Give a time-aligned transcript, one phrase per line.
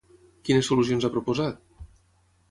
[0.47, 1.59] Quines solucions ha proposat?